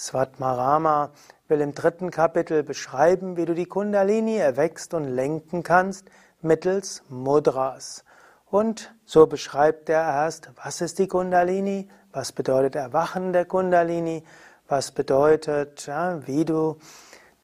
[0.00, 1.10] Svatmarama
[1.48, 6.06] will im dritten Kapitel beschreiben, wie du die Kundalini erwächst und lenken kannst
[6.40, 8.04] mittels Mudras.
[8.46, 14.24] Und so beschreibt er erst, was ist die Kundalini, was bedeutet Erwachen der Kundalini,
[14.68, 16.78] was bedeutet, ja, wie du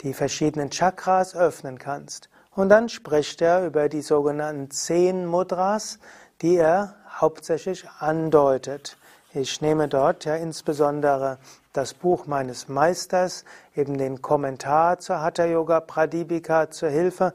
[0.01, 2.31] die verschiedenen Chakras öffnen kannst.
[2.55, 5.99] Und dann spricht er über die sogenannten zehn Mudras,
[6.41, 8.97] die er hauptsächlich andeutet.
[9.35, 11.37] Ich nehme dort ja insbesondere
[11.77, 17.35] das Buch meines Meisters, eben den Kommentar zur Hatha Yoga Pradipika zur Hilfe,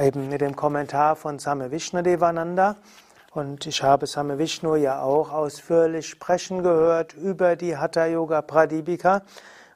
[0.00, 2.76] eben mit dem Kommentar von Same Vishnudevananda.
[3.32, 9.22] Und ich habe Same Vishnu ja auch ausführlich sprechen gehört über die Hatha Yoga Pradipika.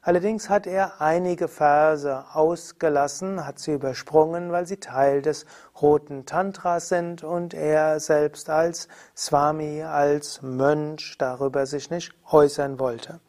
[0.07, 5.47] Allerdings hat er einige Verse ausgelassen, hat sie übersprungen, weil sie Teil des
[5.81, 13.19] roten Tantras sind und er selbst als Swami, als Mönch darüber sich nicht äußern wollte.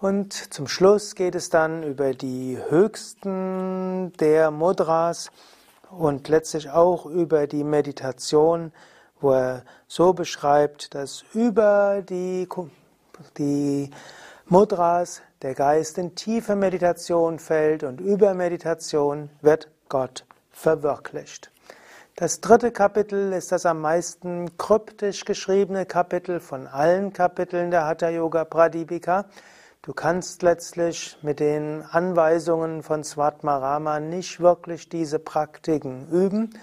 [0.00, 5.32] Und zum Schluss geht es dann über die höchsten der Mudras
[5.90, 8.70] und letztlich auch über die Meditation,
[9.20, 12.48] wo er so beschreibt, dass über die,
[13.36, 13.90] die
[14.50, 21.50] Mudras der Geist in tiefe Meditation fällt und über Meditation wird Gott verwirklicht.
[22.16, 28.08] Das dritte Kapitel ist das am meisten kryptisch geschriebene Kapitel von allen Kapiteln der Hatha
[28.08, 29.26] Yoga Pradipika.
[29.82, 36.58] Du kannst letztlich mit den Anweisungen von Svatmarama nicht wirklich diese Praktiken üben.